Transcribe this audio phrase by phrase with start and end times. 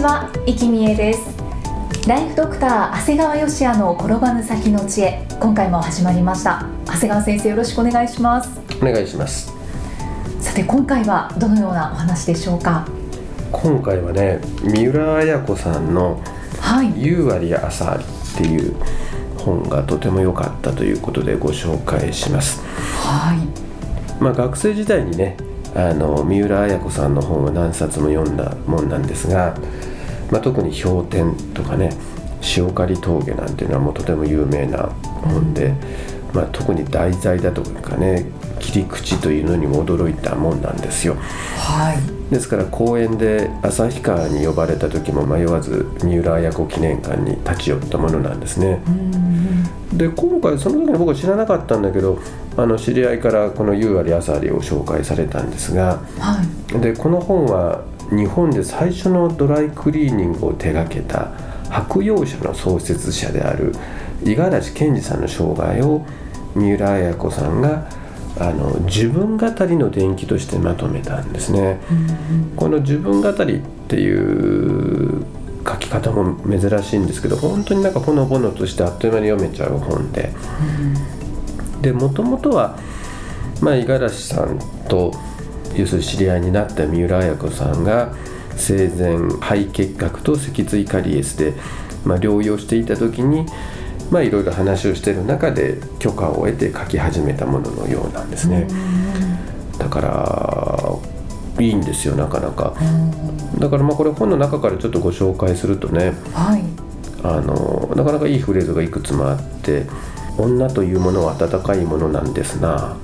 [0.00, 1.36] ちは、生きみえです。
[2.08, 5.26] ライフドクター長谷川芳也の転ばぬ先の知恵。
[5.38, 6.64] 今回も始まりました。
[6.86, 8.48] 長谷川先生よろしくお願いします。
[8.80, 9.52] お願いします。
[10.40, 12.88] さて今回はどのようなお話でしょうか？
[13.52, 16.18] 今回はね三浦綾子さんの
[16.58, 18.74] はい「夕割朝あり」っていう
[19.36, 22.62] 本がとても良かったということでご紹介します。
[23.04, 24.22] はい。
[24.22, 25.36] まあ学生時代にね
[25.74, 29.56] あの三浦綾子さんの本を何冊も読んだもんなんですが、
[30.30, 31.90] まあ、特に「氷点」とかね
[32.56, 34.90] 「塩刈峠」なんていうのはもうとても有名な
[35.22, 35.74] 本で、
[36.32, 38.26] まあ、特に題材だとかね
[38.58, 41.16] 切り口というのにも驚いたもんなんですよ。
[41.56, 48.80] はいですから公演で旭川に呼ばれた時も迷わず三浦綾子記念館に立ち寄ったものなんですね。
[49.92, 52.18] で今回その時に僕は知らなかったんだけど
[52.56, 56.42] あの知り合いからこの「夕張朝あり」を紹介されたんですがは
[56.76, 61.28] いでこの本は日本で最初のドライクリーニングを手掛けた
[61.68, 63.72] 白洋社の創設者である
[64.22, 66.04] 五十嵐健二さんの生涯を
[66.54, 67.88] 三浦綾子さんが
[68.38, 71.80] あの自分語りの伝記としてまとめたんですね。
[72.56, 75.24] この自分語りっていう
[75.66, 80.32] 書き方も珍しいんですけど本当になんかほのぼのとしてあっという間に読めちゃう本で。
[81.82, 82.78] でもともとは
[83.60, 84.58] まあ五十嵐さん
[84.88, 85.12] と
[85.76, 88.14] 要するに知り合いになった三浦綾子さんが
[88.56, 91.54] 生前肺結核と脊椎カリエスで、
[92.04, 93.46] まあ、療養していた時に
[94.10, 98.66] まあいろいろ話をしている中で許可を得て書き始めたもののようなんですね。
[99.78, 102.74] だからいいんですよなかなか。
[103.58, 106.62] だからまあこれ本の中からちょっとご紹介するとねはい
[107.22, 109.86] あのなかなかいいフレーズがいくつもあって
[110.38, 112.96] 「女というものは温かいものなんですな」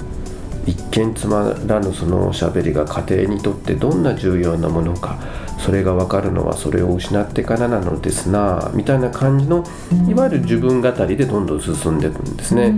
[0.67, 5.19] 一見つまらぬそのおしゃべりが家庭にとってどんな重要なものか
[5.67, 9.65] それが分かるのはそれを失ってからなのですなみたいな感じの
[10.09, 12.77] いわゆる自分語りでどんどん進んでいくんですね。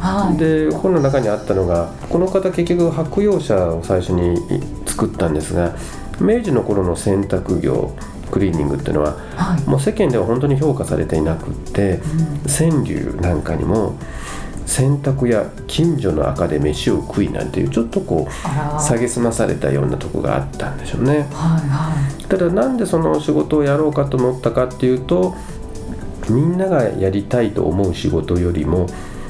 [0.00, 0.36] はい。
[0.36, 4.36] で本の中にあったのがこの方結局白洋社を最初に
[4.84, 5.76] 作ったんですが
[6.20, 7.94] 明治の頃の洗濯業
[8.32, 9.70] クリーニングっていうのははい。
[9.70, 12.00] もう世間では本当に評価されていなくって、
[12.48, 13.96] 川柳なんかにも
[14.72, 18.30] 洗濯や近所の赤で飯を食いなんていうちょっとこう
[18.78, 21.10] 蔑まされたようなとこがあったんでしょうね。
[21.12, 21.20] はい
[21.68, 22.24] はい。
[22.24, 25.34] ただなんでその仕事をやろうかと思ったかっていうと
[26.30, 28.86] みんながやりたいと思う仕事よりも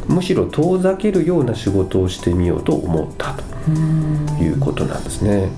[0.07, 3.43] むしろ遠ざけるような仕事をしてみようと思ったと
[4.41, 5.51] いうことなんですね。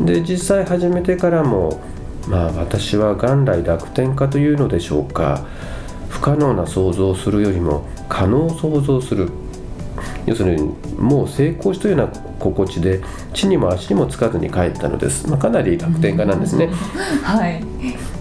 [0.00, 1.82] で実際始めてからも
[2.26, 5.44] まあ私は元来楽天家というのでしょうか
[6.10, 9.30] 不可能な想像をするよりも可能を想像する。
[10.26, 13.00] 要するにもう成功したような心地で
[13.32, 16.68] 地にも足にもつかずに帰ったのです、まあ、かなり楽天家なんですね。
[17.22, 17.64] はい。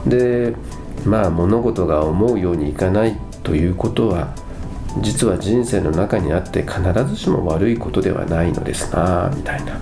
[0.09, 0.53] で
[1.05, 4.33] まあ物事が思うようにいかないということは
[5.01, 9.79] 実は人生の中にあって必ずしも悪いことではないのですなみたいな。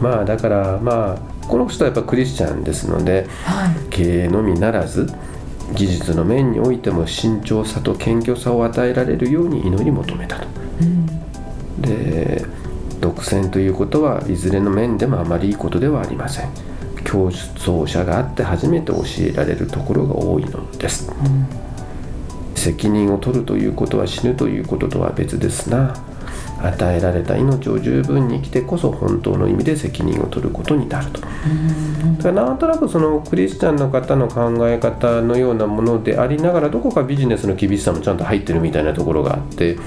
[0.00, 3.74] まあだからまあこの人はやっぱクリスチャンですのではい。
[3.90, 5.12] 経営のみならず
[5.74, 10.46] 技術の面においても慎重さと謙虚さを与えられるように祈り求めたと。
[11.80, 12.44] で
[13.00, 16.48] 独占ということはいずれの面でもあまりいいことではありません。
[17.04, 21.10] 競争者があって初めて教えられるところが多いのです、
[22.54, 25.94] 責任を取るということは死ぬということとは別ですな
[26.60, 31.30] 与えられた命を十分に生きてこそ本当の意味で責任を取ることになると、だか
[32.24, 39.78] らなんとなくそのクリスチャンの方の考え方のようなものでありながらどこかビジネスの厳しさもちゃんと入ってるみたいなところがあって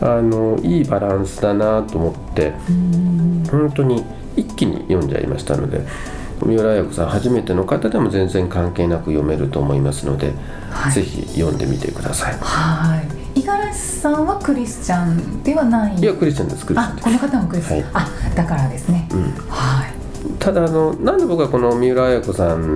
[0.00, 2.52] あのいいバランスだなと思って
[3.50, 4.04] 本当に
[4.36, 5.82] 一気に読んじゃいましたので
[6.44, 10.32] 三浦綾子さん初めての方でも全然関係なく読めると思いますので、
[10.70, 10.92] はい。
[10.92, 12.38] ぜひ読んでみてください。
[12.40, 15.96] はい五十嵐さんはクリスチャンではない？
[15.96, 17.90] いやクリスチャンですクリスチャンこの方もクリスチャン、はい。
[17.94, 19.22] あだからですね、うん。
[19.48, 19.92] はい。
[20.38, 22.72] ただあのなんで僕はこの三浦綾子さん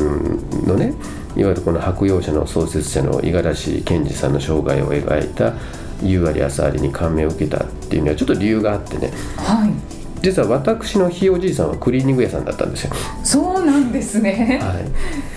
[0.67, 0.95] のね
[1.37, 5.55] いわゆるこの白洋社の創設者の五十嵐健二さんの生涯を描いた
[6.03, 9.13] 夕張朝張に感銘を受けたっていうのはちょっと理由があってね。
[9.37, 9.86] はい
[10.26, 12.93] 実は私のひいおじいさんはクリーニング屋さんだったんですよ、
[13.23, 14.58] そうなんですね。
[14.61, 14.81] は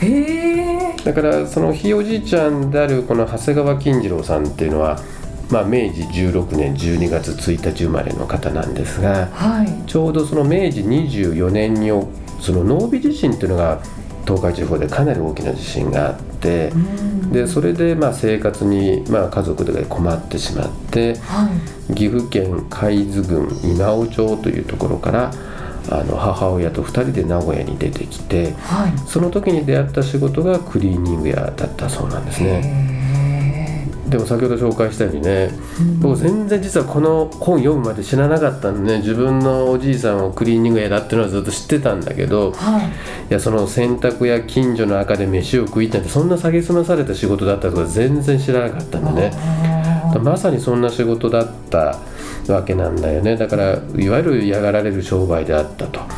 [0.03, 0.95] い、へえ。
[1.06, 5.00] だからそのひいおじいちゃんであるこの長谷川金次郎さんっていうのは、
[5.51, 9.83] まあ、明治16年12月1日生まれの方なんですがはい。
[9.86, 11.89] ちょうどその明治24年に
[12.39, 13.83] その濃尾地震っていうのが
[14.30, 16.72] 東海地方でかなり大きな地震があって
[17.31, 21.50] でそれでまあ生活にまあ家族で困ってしまっては
[21.90, 21.96] い。
[21.96, 25.31] 岐阜県海津郡今尾町というところから
[25.90, 28.94] あの母親と2人で名古屋に出てきてはい。
[29.08, 32.99] その時に出会った仕事がクリーニング屋だったそうなんですね。
[34.09, 35.51] でも先ほど紹介したようにね、
[36.01, 42.88] 僕全然実はこの本読むまで知らなかったんでね自分のおじいさんをクリーニング屋だっていうのはずっと知ってたんだけどはい。
[42.88, 42.89] い
[43.29, 49.31] やその洗濯や近所の赤で飯を食いたいってそんな蔑まされた仕事だったとか全然知らなかったんでね。
[50.23, 52.00] まさにそんな仕事だった
[52.47, 53.38] わけなんだよね。
[53.38, 56.00] だからいわゆる嫌がられる商売であったと。
[56.00, 56.09] だか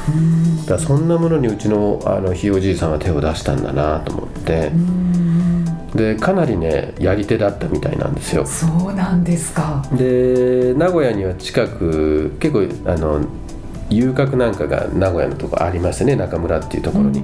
[0.76, 4.72] らそんなものにうちのあのひいおじいさんは手を出したんだなと思って
[5.96, 8.46] でかなりねやり手だったみたいなんですよ。
[8.46, 9.86] そうなんですか。
[9.92, 13.22] で名古屋には近く結構あの
[13.90, 17.24] 遊郭なんかが名古屋のとこありましてね中村っていうところに、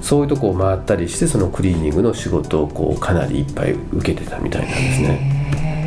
[0.00, 5.77] そういうとこを回ったりしてそのクリーニングの仕事をこうかなりいっぱい受けてたみたいなんですね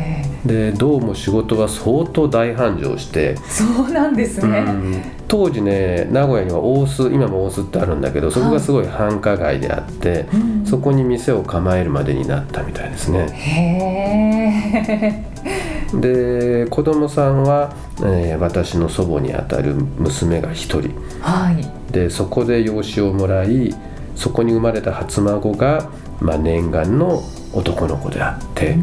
[0.44, 5.02] でどうも仕事は相当大繁盛して、そうなんですね、うん。
[5.28, 10.66] 当時ね名古屋には大須今も大須ってあるんだけどそこがすごい繁華街であって、うん。
[10.66, 13.28] そこに店を構えるまでになったみたいですね。
[13.32, 13.62] へ
[14.88, 15.32] え
[16.00, 20.80] で子供さんは、えー私の祖母にあたる娘が1人。
[21.20, 21.92] はい。
[21.92, 23.74] でそこで養子をもらい
[24.16, 25.88] そこに生まれた初孫が、
[26.20, 28.76] まあ、念願の男の子であって、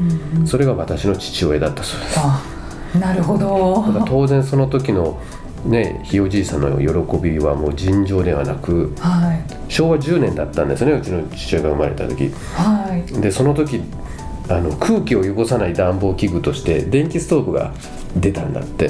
[0.46, 2.20] それが私の父親だったそうです。
[2.20, 2.44] あ
[3.00, 4.04] なるほど。
[4.06, 5.20] 当然その時の
[5.66, 9.72] ねひいおじいさんの喜びはもう尋常ではなくはい。
[9.72, 12.32] 昭和10年だったんですねうちの父親が生まれた時。
[12.56, 13.22] はい。
[13.22, 13.82] でその時
[14.50, 17.74] あの空気を汚さない暖房器具として電気ストーブが
[18.16, 18.90] 出たんだって。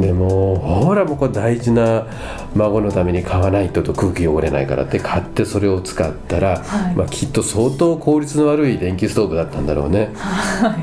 [0.00, 2.06] でもうほらもうこれ大事な
[2.54, 6.94] 孫のために買わないとと空気汚れないからって買ってそれを使ったら、はい。
[6.94, 10.10] まあ、きっと相当効率の悪い電気ストーブだったんだろうね、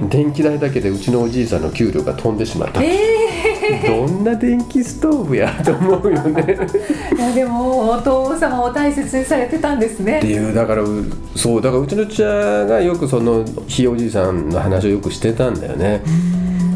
[0.09, 6.45] 電気代だけでうちのおじいさんの給料が飛んでしまった、えどんな電気ストーブやと思うよね。
[6.47, 10.17] えいやでもお父様を大切にされてたんですね。
[10.17, 11.05] っていうだからう
[11.35, 16.01] そうだからうちの父親がよくそのひいおじいさんの話をよくしてたんだよね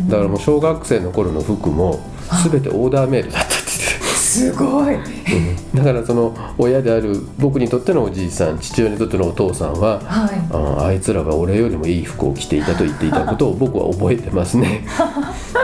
[0.07, 1.99] だからもう小学生の頃の服も
[2.49, 4.97] 全てオーダーメイドだったって言ってすごい。
[5.73, 10.39] だからその親である僕にとってのおじいさん父親にとってのお父さんははい。
[10.51, 14.85] ああいつらが俺よりもいい服を着ていたと言っていたことを僕は覚えてますね。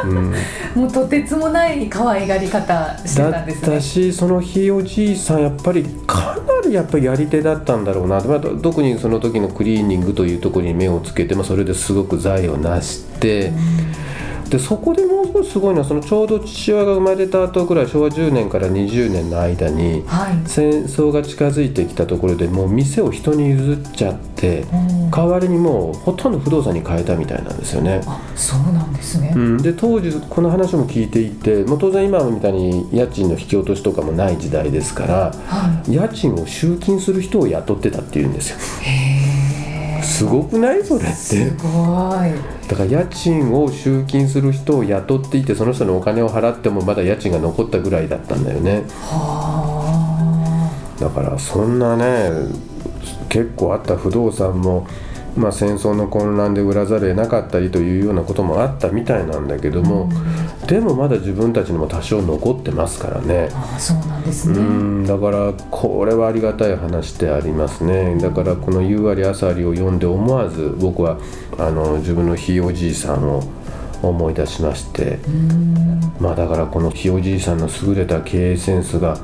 [0.04, 0.34] うん、
[0.76, 13.54] もうとてつもない可愛がり方してたんですねたしそのひいおじいさんやっぱりかなりやっぱりやり手だったんだろうな、まあ、特にその時のクリーニングというところに目をつけて、まあ、それですごく財を成して。
[14.54, 20.48] でそこでもう少しすごいのはそのちょうど父親が生まれた後ぐらい昭和10年から20年の間にはい。
[20.48, 25.10] 戦争が近づいてきたところでもう店を人に譲っちゃってうん。
[25.10, 28.02] 代わりにもうほとんど不動産に変えたみたいなんですよね。
[28.06, 35.16] あそうなんですね、うん、で当時この話も聞いていてもう当然今みたいに家賃の引き落としとかもない時代ですから
[35.48, 38.58] は家賃を集金する人を雇ってたっていうんですよ。
[38.84, 39.13] いへえ
[40.04, 41.14] すごくないそれって。
[41.14, 42.68] すごい。
[42.68, 48.84] だから家賃を集金する人を雇っていてその人のお金を払ってもまだ家賃が残ったぐらいだったんだよね。
[49.02, 52.30] はだからそんなね
[53.30, 54.88] 結構あった不動産も、
[55.36, 60.10] まあ、戦争の混乱で売らざるを得なかったりというようなこともあったみたいなんだけども、
[60.68, 63.50] でもまだ自分たちにも多少残ってますからね。
[63.54, 68.16] ああそうなんですうね、んだからこれはありがたい話でありますね。
[68.18, 71.18] だからこの「夕張朝張」を読んで思わず僕は
[71.58, 73.44] あの自分のひいおじいさんを
[74.02, 75.20] 思い出しまして
[76.20, 79.18] まあだからこのひいおじいさんの優れた経営センスが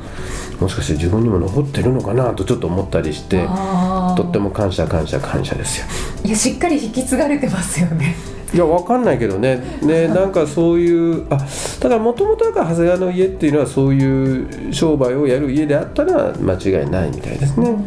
[0.59, 3.88] もしかして自分にも残ってるのかなとちょっと思ったりしてああ
[4.19, 5.85] とっても感謝感謝感謝ですよ。
[6.25, 8.15] いやしっかり引き継がれてますよね
[8.53, 11.37] いやわかんないけどねね なんかそういうあ
[11.79, 17.69] だからもともと長谷川の家っていうのはそういう商売をやる家であったら間違いないみたいですね。
[17.69, 17.79] うんうん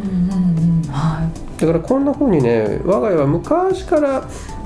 [0.85, 4.23] うんはいだからこんな風にね我が家は昔から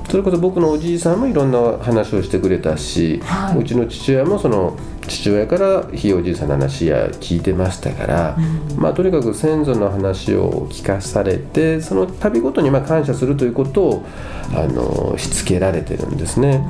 [0.10, 4.74] それこそ僕のおじいさんもいろんな話をしてくれたし、はいうちの父親もその
[5.08, 8.38] 父親からひいおじいさんの話や聞いてましたから、
[8.78, 14.06] まあとにかく先祖の話を聞かされてその度ごとにまあ感謝するということを
[14.54, 16.66] あのしつけられてるんですね。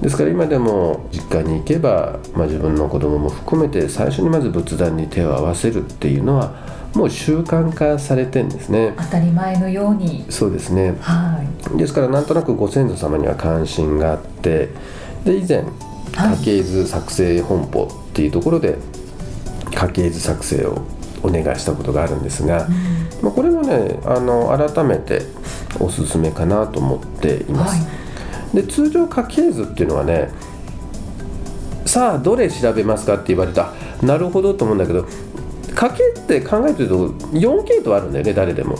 [0.00, 6.54] ですから今でも実家に行けば、まあ、自分の子供も含めて最初にまず仏壇に手を合わせるっていうのは
[6.94, 8.94] もう習慣化されてんですね。
[8.96, 10.24] 当たり前のように。
[10.30, 10.94] そうですね。
[11.00, 11.42] は
[11.74, 11.78] い。
[11.78, 14.68] ですからなんとなくご先祖様には関心があって
[15.24, 15.85] で以前はい
[16.16, 18.78] 家系図作成本舗っていうところで
[19.72, 20.82] 家系図作成を
[21.22, 22.66] お願いしたことがあるんですが、
[23.22, 25.22] まあ、これもねあの改めて
[25.78, 27.90] おすすめかなと思っています、は
[28.54, 30.30] で通常家系図っていうのはね
[31.84, 35.06] さあどれ調べますかって言われたなるほどと思うんだけど
[35.74, 38.76] 家系って考えてると4系統あるんだよね誰でも。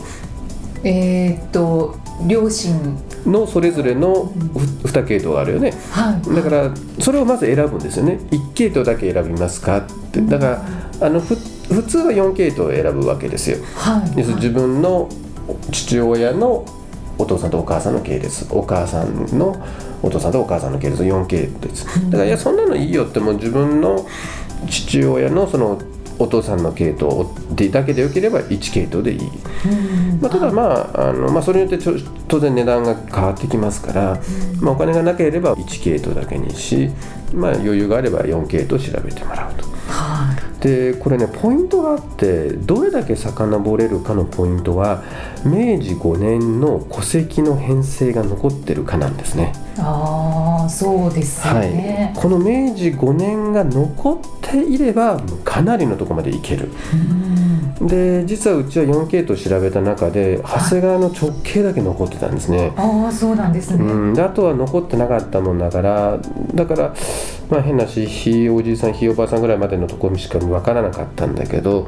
[0.83, 4.31] えーっと両親のそれぞれの
[4.83, 5.73] 2系統があるよね。
[5.91, 6.35] はい。
[6.35, 8.19] だからそれをまず選ぶんですよね。
[8.31, 10.21] 1系統だけ選びますかって。
[10.21, 10.45] だか
[10.99, 13.57] らあのふ普通は4系統を選ぶわけですよ。
[13.75, 14.19] はい。
[14.19, 15.09] 要するに自分の
[15.71, 16.65] 父親の
[17.17, 18.45] お父さんとお母さんの系列。
[18.51, 19.65] お母さんの
[20.01, 21.03] お父さんとお母さんの系列。
[21.03, 21.85] 4系列。
[22.09, 24.05] だからいやそんなのいいよってもう自分の
[24.69, 25.79] 父親のその
[26.19, 30.21] お父さんの系統でだけでよければ1系統でいい、うん。
[30.21, 31.93] まあ、ただまああの、まあ、それによってちょ
[32.27, 34.19] 当然値段が変わってきますから、
[34.61, 36.89] まあ、お金がなければ1系統だけにし、
[37.33, 39.67] まあ、余裕があれば4系統調べてもらうと。
[39.87, 40.47] はい。
[40.59, 45.03] でこれねポイントがあってどれだけ遡れるかのポイントは
[45.45, 49.53] 明治5年の戸籍の編成が残ってるかなんですね。
[49.77, 50.26] あ
[50.67, 56.69] あそうですよね、この明治5年が残っていればかなりのところまでいける。
[57.79, 57.87] うん。
[57.87, 62.73] で実はうちは 4K と調べた中で長谷川の直径だけ残ってたんですね。
[62.75, 66.19] ああそうなんですね、うん、であとは残ってなかったもんだから
[66.55, 66.93] だから
[67.49, 71.87] まあ変なしひいおじいさんひいおばあさんぐらいまでのところしか分からなかったんだけど、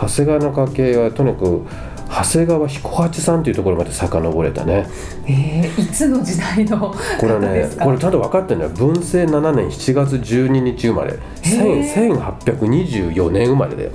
[0.00, 1.66] 長谷川の家系はとにかく
[2.08, 4.86] 長谷川彦八さんというところまで遡れたね。
[5.26, 7.84] えー、いつの時代のこれはね方ですか？
[7.84, 8.70] これちゃんと分かってるんだよ。
[8.72, 11.12] 文政7年7月12日生まれ。
[11.14, 13.90] へ1824年生まれだよ。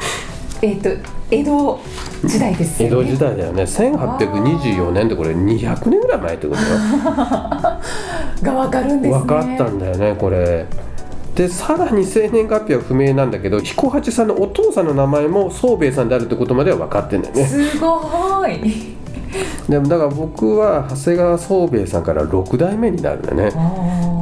[0.62, 0.90] えっ、と
[1.32, 1.80] 江戸
[2.26, 2.90] 時代ですね。
[2.90, 3.64] 戸時代だよね。
[3.64, 6.78] 1824年ってこれ200年ぐらい前ってことだよ。
[8.44, 9.20] がわかるんですね。
[9.20, 10.66] 分かったんだよねこれ
[11.36, 17.46] でさらに生年月日は不明なんだけど彦八さんのお父さんの名前も宗兵衛さんであるってことまでは分かってんだよね。
[17.46, 18.60] すごい。
[19.70, 23.52] でもだから僕は長谷川宗兵衛さんから6代目になるんだね。
[23.56, 24.22] あ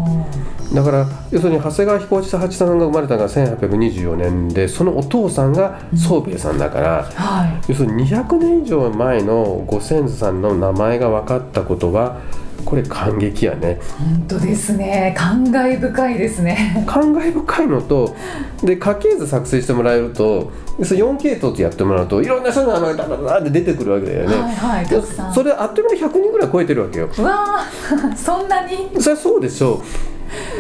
[0.74, 7.62] だから要するに長谷川彦八さんが生まれたのが1824年でそのお父さんが宗兵衛さんだから、ーはい。
[7.70, 12.22] 要するに200年以上前のご先祖さんの名前が分かったことは
[12.66, 13.80] これ感激やね。
[13.98, 15.14] 本当ですね。
[15.18, 16.84] 感慨深いですね。
[16.88, 18.16] 感慨深いのと
[18.64, 24.86] で家系図作成してもらえると要するに4系統ってやってもらうといろんな人の名前がダダダダって出てくるわけだよね、はいはい
[25.34, 27.10] それあっという間に100人ぐらい超えてるわけよ。
[27.18, 28.16] うわー。
[28.16, 28.90] そんなに？
[29.00, 29.82] それはそうでしょ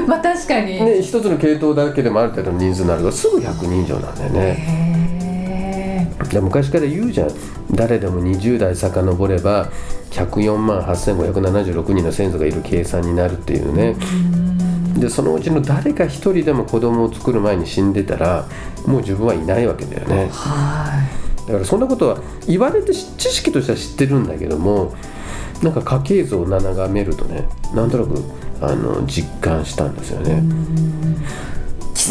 [0.08, 4.40] まあ確かに、う、ね、一つの系統だけでもある程度の人数になるとすぐ100人以上なんだよね。
[4.58, 4.99] へ
[6.32, 7.30] で昔から言うじゃん。
[7.72, 9.70] 誰でも20代遡れば
[10.12, 13.96] 104万8576人の先祖がいる計算になるっていうね。
[14.98, 18.48] でそのうちの誰か一人でも子供を作る前に死んでたら
[18.86, 20.30] もう自分はいないわけだよね。
[21.48, 24.94] だからそんなことは言われてし知識としては知ってるんだけども
[25.64, 28.24] なんか家系図を眺めるとねなんとなく
[28.62, 30.44] あの実感したんですよね。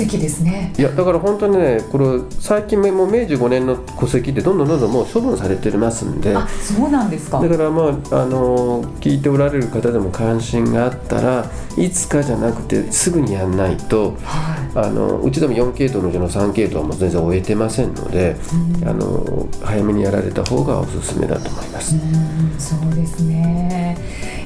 [0.03, 0.73] い奇跡ですね。
[0.79, 6.37] いやだから本当にねこれ最近もう明治5年の戸籍ってどんどんどんどんもう処分されてますんで。
[6.37, 7.41] あそうなんですか。
[7.41, 18.37] だからまあ、あの聞いておられる方でも関心があったらいつかじゃなくてすぐにやんないとはあのうちでも4系統のうちの3系統はもう全然終えてませんので、
[18.85, 21.95] あの早めにやられた方がおすすめだと思います。
[21.95, 23.97] いうんそうですね。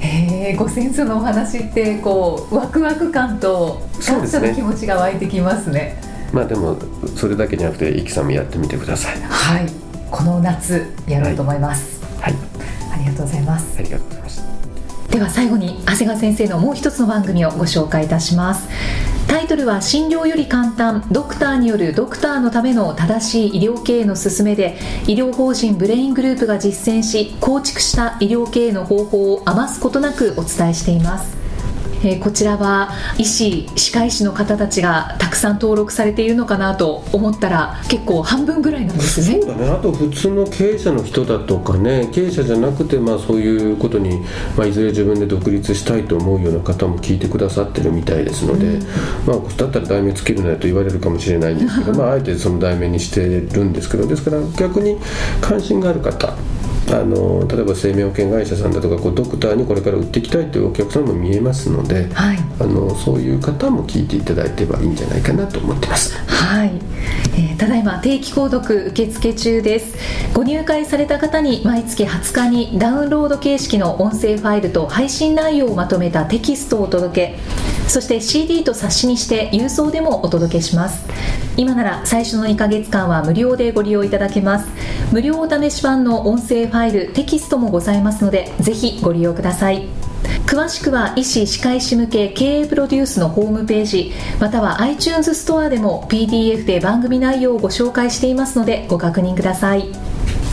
[0.01, 6.01] へえご先祖のお話ってこうワクワク感と感謝の気持ちが湧いてきますね。
[6.33, 6.77] まあでも
[7.17, 9.21] それだけじゃなくてイキさんもやってみてください。
[9.21, 9.83] はい。
[10.13, 12.35] この夏やろうと思います、はい、
[12.93, 13.79] ありがとうございます。
[13.79, 14.43] ありがとうございます。
[15.11, 18.69] では最後に長谷川先生のもう一つの番組をご紹介いたします。
[19.27, 31.42] タイトルは診療より簡単ドクターによるドクターのための正しい医療経営の勧めで医療法人ブレイングループが実践し構築した医療経営の方法を余すことなくお伝えしています
[32.05, 39.41] えーこちらは医師歯科医師の方たちがたくさん登録されているのかなと思ったら結構半分ぐらいなんですね。
[39.41, 39.69] そうだね。
[39.69, 44.21] あと普通の経営者の人だとかね経営者じゃなくて、まあ、そういうことに、
[44.57, 48.79] まあ、いずれ自分で独立したいと思うような方も聞いてくださってるみたいですので、
[49.27, 54.99] まあ、だったら題名つけるなよと言われるかもしれないんですけど、まあ、あえてその題名にしてるんですけどですから逆に
[55.41, 56.35] 関心がある方
[56.91, 66.17] あの例えば生命保険会社さんだとかこうドクターにこれから売っていきたいというお客さんも見えますので、はい、あのそういう方も聞いていただいてばいいんじゃないかなと思ってます。
[66.27, 66.73] はい、
[67.35, 69.97] えー、ただいま定期購読受付中です。
[70.35, 81.05] ご入会された方に毎月20日にダウンロード形式の音声ファイルと配信内容をまとめたテキストをお届けそして CD と冊子にして郵送でもお届けします。
[81.59, 84.69] 今なら最初の2ヶ月間は無料でご利用いただけます。
[85.13, 89.89] 無料お試し版の音声ファイルテキストもございますのでぜひご利用ください。
[90.47, 99.93] 詳しくは医師・歯科医師向け経営プロデュースのホームページまたは iTunes ストアでも PDF で番組内容をご紹介していますのでご確認ください。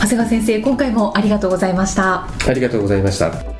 [0.00, 2.28] 谷川先生今回もありがとうございました。
[2.46, 3.59] ありがとうございました。